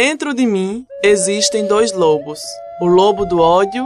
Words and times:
Dentro 0.00 0.32
de 0.32 0.46
mim 0.46 0.86
existem 1.02 1.66
dois 1.66 1.92
lobos: 1.92 2.38
o 2.80 2.86
lobo 2.86 3.26
do 3.26 3.40
ódio 3.40 3.84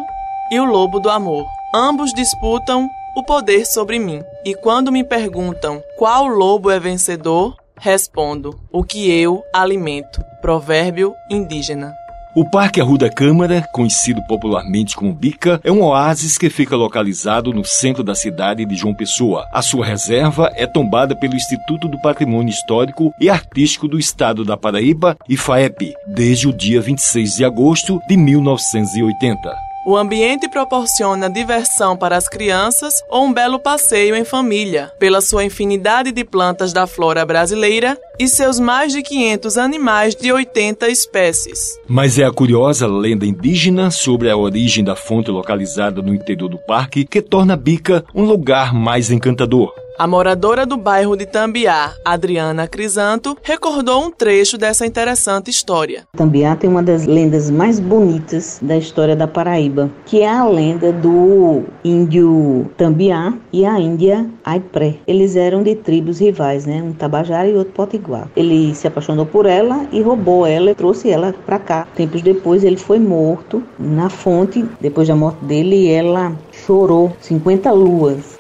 e 0.51 0.61
o 0.61 0.65
lobo 0.67 1.01
do 1.01 1.09
amor. 1.09 1.47
Ambos 1.75 2.13
disputam 2.13 2.87
o 3.17 3.23
poder 3.23 3.65
sobre 3.65 3.99
mim. 3.99 4.23
E 4.45 4.55
quando 4.55 4.93
me 4.93 5.03
perguntam 5.03 5.83
qual 5.97 6.27
lobo 6.27 6.71
é 6.71 6.79
vencedor, 6.79 7.57
respondo: 7.79 8.61
o 8.71 8.85
que 8.85 9.11
eu 9.11 9.43
alimento. 9.55 10.23
Provérbio 10.43 11.15
indígena. 11.31 11.95
O 12.35 12.47
Parque 12.47 12.81
Arruda 12.81 13.11
Câmara, 13.11 13.69
conhecido 13.73 14.23
popularmente 14.23 14.97
como 14.97 15.13
Bica, 15.13 15.61
é 15.63 15.71
um 15.71 15.83
oásis 15.83 16.39
que 16.39 16.49
fica 16.49 16.75
localizado 16.75 17.53
no 17.53 17.63
centro 17.63 18.03
da 18.03 18.15
cidade 18.15 18.65
de 18.65 18.75
João 18.75 18.95
Pessoa. 18.95 19.47
A 19.53 19.61
sua 19.61 19.85
reserva 19.85 20.51
é 20.55 20.67
tombada 20.67 21.15
pelo 21.15 21.35
Instituto 21.35 21.89
do 21.89 22.01
Patrimônio 22.01 22.49
Histórico 22.49 23.13
e 23.21 23.29
Artístico 23.29 23.87
do 23.87 23.99
Estado 23.99 24.47
da 24.47 24.57
Paraíba, 24.57 25.15
IFAEP, 25.29 25.93
desde 26.07 26.49
o 26.49 26.57
dia 26.57 26.81
26 26.81 27.33
de 27.33 27.45
agosto 27.45 28.01
de 28.09 28.17
1980. 28.17 29.72
O 29.85 29.97
ambiente 29.97 30.49
proporciona 30.49 31.29
diversão 31.29 31.97
para 31.97 32.17
as 32.17 32.29
crianças 32.29 33.03
ou 33.11 33.25
um 33.25 33.33
belo 33.33 33.59
passeio 33.59 34.15
em 34.15 34.25
família, 34.25 34.93
pela 34.97 35.21
sua 35.21 35.45
infinidade 35.45 36.13
de 36.13 36.25
plantas 36.25 36.73
da 36.73 36.87
flora 36.87 37.27
brasileira 37.27 37.99
e 38.17 38.29
seus 38.29 38.61
mais 38.61 38.93
de 38.93 39.03
500 39.03 39.59
animais 39.59 40.15
de 40.15 40.31
80 40.31 40.89
espécies. 40.89 41.59
Mas 41.89 42.17
é 42.17 42.25
a 42.25 42.31
curiosa 42.31 42.87
lenda 42.87 43.27
indígena 43.27 43.91
sobre 43.91 44.31
a 44.31 44.37
origem 44.37 44.85
da 44.85 44.95
fonte 44.95 45.33
localizada 45.33 46.01
no 46.01 46.15
interior 46.15 46.49
do 46.49 46.59
parque 46.59 47.05
que 47.05 47.21
torna 47.21 47.57
Bica 47.57 48.05
um 48.15 48.25
lugar 48.25 48.73
mais 48.73 49.11
encantador. 49.11 49.82
A 50.03 50.07
moradora 50.09 50.67
do 50.67 50.77
bairro 50.77 51.17
de 51.17 51.27
Tambiá, 51.27 51.93
Adriana 52.05 52.67
Crisanto, 52.67 53.39
recordou 53.41 54.05
um 54.05 54.11
trecho 54.11 54.59
dessa 54.59 54.85
interessante 54.85 55.49
história. 55.49 56.09
Tambiá 56.17 56.57
tem 56.57 56.69
uma 56.69 56.83
das 56.83 57.07
lendas 57.07 57.49
mais 57.49 57.79
bonitas 57.79 58.59
da 58.61 58.77
história 58.77 59.15
da 59.15 59.29
Paraíba, 59.29 59.89
que 60.05 60.23
é 60.23 60.29
a 60.29 60.45
lenda 60.45 60.93
do 60.93 61.63
índio 61.85 62.69
Tambiá 62.77 63.33
e 63.53 63.65
a 63.65 63.79
índia 63.79 64.29
Aipré. 64.45 64.97
Eles 65.07 65.37
eram 65.37 65.63
de 65.63 65.77
tribos 65.77 66.19
rivais, 66.19 66.67
né? 66.67 66.83
Um 66.83 66.93
Tabajara 66.93 67.49
e 67.49 67.55
outro 67.55 67.73
Potiguar. 67.73 68.29
Ele 68.35 68.75
se 68.75 68.89
apaixonou 68.89 69.25
por 69.25 69.47
ela 69.47 69.87
e 69.93 70.03
roubou 70.03 70.45
ela 70.45 70.73
e 70.73 70.75
trouxe 70.75 71.11
ela 71.11 71.33
para 71.47 71.61
cá. 71.61 71.87
Tempos 71.95 72.23
depois 72.23 72.65
ele 72.65 72.77
foi 72.77 72.99
morto 72.99 73.63
na 73.79 74.11
fonte. 74.11 74.65
Depois 74.81 75.07
da 75.07 75.15
morte 75.15 75.45
dele, 75.45 75.89
ela 75.89 76.37
chorou 76.51 77.17
50 77.21 77.71
luas 77.71 78.32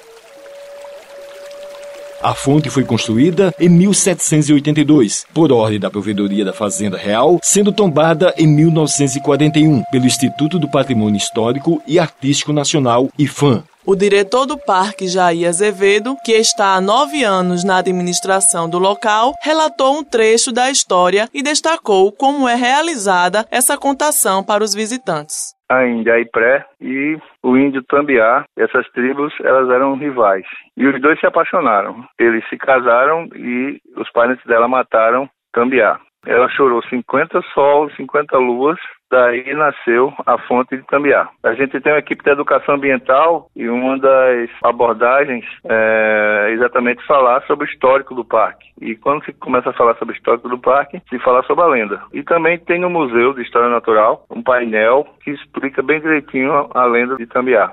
a 2.22 2.34
fonte 2.34 2.70
foi 2.70 2.84
construída 2.84 3.52
em 3.58 3.68
1782, 3.68 5.26
por 5.34 5.52
ordem 5.52 5.80
da 5.80 5.90
Provedoria 5.90 6.44
da 6.44 6.52
Fazenda 6.52 6.96
Real, 6.96 7.40
sendo 7.42 7.72
tombada 7.72 8.32
em 8.38 8.46
1941 8.46 9.82
pelo 9.90 10.06
Instituto 10.06 10.58
do 10.58 10.68
Patrimônio 10.68 11.16
Histórico 11.16 11.82
e 11.86 11.98
Artístico 11.98 12.52
Nacional, 12.52 13.08
IFAM. 13.18 13.64
O 13.84 13.96
diretor 13.96 14.46
do 14.46 14.56
parque, 14.56 15.08
Jair 15.08 15.48
Azevedo, 15.48 16.16
que 16.24 16.32
está 16.32 16.76
há 16.76 16.80
nove 16.80 17.24
anos 17.24 17.64
na 17.64 17.78
administração 17.78 18.68
do 18.68 18.78
local, 18.78 19.34
relatou 19.42 19.98
um 19.98 20.04
trecho 20.04 20.52
da 20.52 20.70
história 20.70 21.28
e 21.34 21.42
destacou 21.42 22.12
como 22.12 22.48
é 22.48 22.54
realizada 22.54 23.44
essa 23.50 23.76
contação 23.76 24.44
para 24.44 24.62
os 24.62 24.72
visitantes 24.72 25.52
a 25.72 25.86
Índia 25.86 26.18
Ipré 26.18 26.64
e 26.80 27.18
o 27.42 27.56
índio 27.56 27.82
Tambiá. 27.84 28.44
Essas 28.56 28.88
tribos 28.90 29.32
elas 29.40 29.68
eram 29.70 29.96
rivais 29.96 30.46
e 30.76 30.86
os 30.86 31.00
dois 31.00 31.18
se 31.18 31.26
apaixonaram. 31.26 32.04
Eles 32.18 32.46
se 32.48 32.56
casaram 32.56 33.28
e 33.34 33.80
os 33.96 34.10
parentes 34.12 34.44
dela 34.44 34.68
mataram 34.68 35.28
Tambiá. 35.52 35.98
Ela 36.26 36.48
chorou 36.50 36.82
50 36.84 37.42
sols, 37.52 37.94
50 37.96 38.38
luas, 38.38 38.78
daí 39.10 39.52
nasceu 39.54 40.12
a 40.24 40.38
fonte 40.38 40.76
de 40.76 40.82
Tambiá. 40.86 41.28
A 41.42 41.54
gente 41.54 41.80
tem 41.80 41.92
uma 41.92 41.98
equipe 41.98 42.22
de 42.24 42.30
educação 42.30 42.76
ambiental 42.76 43.48
e 43.54 43.68
uma 43.68 43.98
das 43.98 44.48
abordagens 44.62 45.44
é 45.64 46.50
exatamente 46.52 47.04
falar 47.06 47.42
sobre 47.46 47.66
o 47.66 47.70
histórico 47.70 48.14
do 48.14 48.24
parque. 48.24 48.70
E 48.80 48.96
quando 48.96 49.24
se 49.24 49.32
começa 49.34 49.70
a 49.70 49.74
falar 49.74 49.96
sobre 49.96 50.14
o 50.14 50.16
histórico 50.16 50.48
do 50.48 50.58
parque, 50.58 51.02
se 51.08 51.18
fala 51.18 51.42
sobre 51.42 51.64
a 51.64 51.68
lenda. 51.68 52.02
E 52.12 52.22
também 52.22 52.58
tem 52.58 52.80
no 52.80 52.88
Museu 52.88 53.34
de 53.34 53.42
História 53.42 53.68
Natural 53.68 54.24
um 54.30 54.42
painel 54.42 55.06
que 55.22 55.30
explica 55.30 55.82
bem 55.82 56.00
direitinho 56.00 56.70
a 56.72 56.84
lenda 56.84 57.16
de 57.16 57.26
Tambiá. 57.26 57.72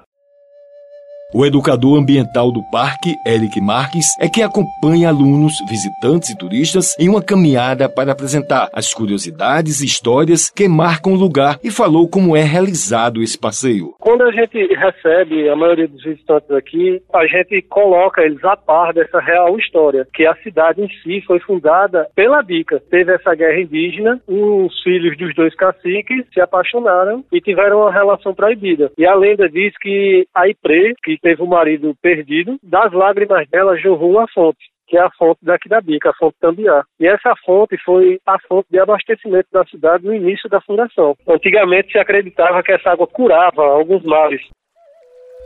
O 1.32 1.46
educador 1.46 2.00
ambiental 2.00 2.52
do 2.52 2.64
parque, 2.72 3.16
Eric 3.24 3.62
Marques, 3.62 4.18
é 4.20 4.28
quem 4.28 4.44
acompanha 4.44 5.10
alunos, 5.10 5.54
visitantes 5.70 6.32
e 6.32 6.36
turistas 6.36 6.96
em 7.00 7.08
uma 7.08 7.22
caminhada 7.22 7.88
para 7.88 8.12
apresentar 8.12 8.68
as 8.74 8.92
curiosidades 8.92 9.80
e 9.80 9.86
histórias 9.86 10.50
que 10.50 10.68
marcam 10.68 11.14
o 11.14 11.16
lugar 11.16 11.60
e 11.64 11.70
falou 11.70 12.10
como 12.10 12.36
é 12.36 12.42
realizado 12.42 13.22
esse 13.22 13.40
passeio. 13.40 13.94
Quando 14.00 14.24
a 14.24 14.32
gente 14.32 14.58
recebe 14.74 15.48
a 15.48 15.56
maioria 15.56 15.88
dos 15.88 16.04
visitantes 16.04 16.50
aqui, 16.50 17.00
a 17.14 17.28
gente 17.28 17.62
coloca 17.70 18.24
eles 18.24 18.44
a 18.44 18.58
par 18.58 18.92
dessa 18.92 19.20
real 19.20 19.56
história, 19.60 20.08
que 20.12 20.26
a 20.26 20.34
cidade 20.38 20.82
em 20.82 20.90
si 21.04 21.22
foi 21.28 21.40
fundada 21.42 22.08
pela 22.16 22.42
Bica. 22.42 22.82
Teve 22.90 23.14
essa 23.14 23.36
guerra 23.36 23.62
indígena, 23.62 24.20
os 24.28 24.82
filhos 24.82 25.16
dos 25.16 25.36
dois 25.36 25.54
caciques 25.54 26.26
se 26.34 26.42
apaixonaram 26.42 27.24
e 27.32 27.40
tiveram 27.40 27.82
uma 27.82 27.94
relação 27.94 28.34
proibida. 28.34 28.92
E 28.98 29.06
a 29.06 29.14
lenda 29.14 29.48
diz 29.48 29.78
que 29.78 30.28
a 30.34 30.50
Ipre, 30.50 30.96
que 31.04 31.19
teve 31.22 31.42
o 31.42 31.48
marido 31.48 31.96
perdido, 32.02 32.58
das 32.64 32.92
lágrimas 32.92 33.48
dela 33.50 33.78
jorrou 33.78 34.12
uma 34.12 34.28
fonte 34.28 34.60
que 34.90 34.98
é 34.98 35.02
a 35.02 35.12
fonte 35.12 35.40
daqui 35.44 35.70
da 35.70 35.80
Bica, 35.80 36.10
a 36.10 36.14
fonte 36.16 36.36
Tambiá. 36.42 36.84
E 37.00 37.08
essa 37.08 37.36
fonte 37.46 37.78
foi 37.86 38.20
a 38.26 38.38
fonte 38.48 38.68
de 38.72 38.80
abastecimento 38.80 39.48
da 39.54 39.64
cidade 39.66 40.04
no 40.04 40.14
início 40.14 40.50
da 40.50 40.60
fundação. 40.62 41.16
Antigamente 41.28 41.92
se 41.92 42.00
acreditava 42.00 42.64
que 42.64 42.72
essa 42.72 42.90
água 42.90 43.06
curava 43.06 43.62
alguns 43.62 44.04
males. 44.04 44.42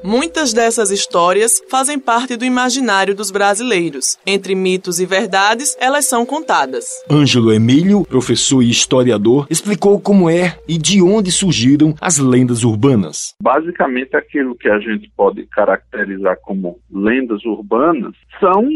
Muitas 0.03 0.51
dessas 0.51 0.91
histórias 0.91 1.63
fazem 1.69 1.97
parte 1.97 2.35
do 2.35 2.43
imaginário 2.43 3.15
dos 3.15 3.31
brasileiros. 3.31 4.17
Entre 4.27 4.53
mitos 4.53 4.99
e 4.99 5.05
verdades, 5.05 5.77
elas 5.79 6.05
são 6.05 6.25
contadas. 6.25 6.83
Ângelo 7.09 7.53
Emílio, 7.53 8.03
professor 8.03 8.61
e 8.61 8.69
historiador, 8.69 9.47
explicou 9.49 10.01
como 10.01 10.29
é 10.29 10.57
e 10.67 10.77
de 10.77 11.01
onde 11.01 11.31
surgiram 11.31 11.95
as 12.01 12.17
lendas 12.17 12.65
urbanas. 12.65 13.33
Basicamente, 13.41 14.13
aquilo 14.17 14.55
que 14.55 14.67
a 14.67 14.77
gente 14.77 15.09
pode 15.15 15.47
caracterizar 15.47 16.37
como 16.41 16.77
lendas 16.91 17.45
urbanas 17.45 18.13
são 18.41 18.67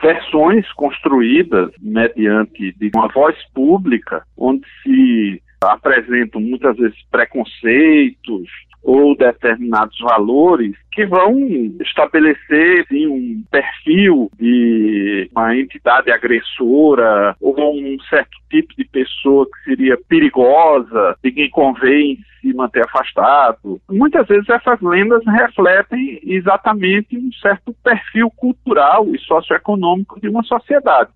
versões 0.00 0.64
construídas 0.74 1.72
mediante 1.80 2.72
uma 2.94 3.08
voz 3.08 3.36
pública, 3.52 4.22
onde 4.36 4.64
se 4.84 5.42
apresentam 5.60 6.40
muitas 6.40 6.76
vezes 6.76 6.96
preconceitos, 7.10 8.48
ou 8.82 9.16
determinados 9.16 9.98
valores 10.00 10.74
que 10.92 11.06
vão 11.06 11.36
estabelecer 11.80 12.84
assim, 12.84 13.06
um 13.06 13.44
perfil 13.50 14.30
de 14.38 15.28
uma 15.32 15.56
entidade 15.56 16.10
agressora 16.10 17.36
ou 17.40 17.54
um 17.58 17.96
certo 18.08 18.36
tipo 18.50 18.74
de 18.76 18.84
pessoa 18.84 19.46
que 19.46 19.64
seria 19.64 19.98
perigosa, 20.08 21.16
de 21.22 21.30
quem 21.32 21.50
convém 21.50 22.18
se 22.40 22.52
manter 22.54 22.84
afastado. 22.84 23.80
Muitas 23.90 24.26
vezes 24.26 24.48
essas 24.48 24.80
lendas 24.80 25.22
refletem 25.26 26.20
exatamente 26.24 27.16
um 27.16 27.30
certo 27.40 27.74
perfil 27.84 28.30
cultural 28.30 29.06
e 29.14 29.18
socioeconômico 29.18 30.20
de 30.20 30.28
uma 30.28 30.42
sociedade. 30.42 31.10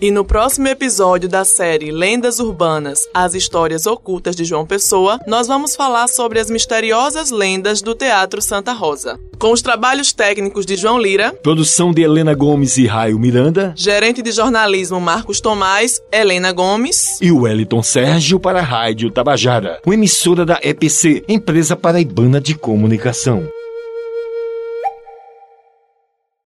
E 0.00 0.10
no 0.10 0.24
próximo 0.24 0.66
episódio 0.66 1.28
da 1.28 1.44
série 1.44 1.92
Lendas 1.92 2.40
Urbanas, 2.40 3.08
as 3.14 3.32
histórias 3.34 3.86
ocultas 3.86 4.34
de 4.34 4.44
João 4.44 4.66
Pessoa, 4.66 5.20
nós 5.26 5.46
vamos 5.46 5.76
falar 5.76 6.08
sobre 6.08 6.40
as 6.40 6.50
misteriosas 6.50 7.30
lendas 7.30 7.80
do 7.80 7.94
Teatro 7.94 8.42
Santa 8.42 8.72
Rosa. 8.72 9.18
Com 9.38 9.52
os 9.52 9.62
trabalhos 9.62 10.12
técnicos 10.12 10.66
de 10.66 10.76
João 10.76 10.98
Lira, 10.98 11.32
produção 11.42 11.92
de 11.92 12.02
Helena 12.02 12.34
Gomes 12.34 12.76
e 12.76 12.86
Raio 12.86 13.18
Miranda, 13.18 13.72
gerente 13.76 14.20
de 14.20 14.32
jornalismo 14.32 15.00
Marcos 15.00 15.40
Tomás, 15.40 16.00
Helena 16.12 16.52
Gomes 16.52 17.20
e 17.20 17.30
Wellington 17.30 17.82
Sérgio 17.82 18.40
para 18.40 18.58
a 18.58 18.62
Rádio 18.62 19.10
Tabajara, 19.10 19.80
uma 19.86 19.94
emissora 19.94 20.44
da 20.44 20.58
EPC, 20.62 21.24
Empresa 21.28 21.76
Paraibana 21.76 22.40
de 22.40 22.54
Comunicação. 22.54 23.48